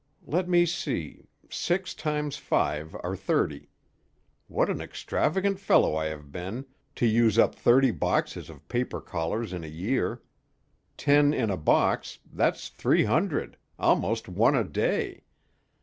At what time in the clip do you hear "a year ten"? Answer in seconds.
9.63-11.35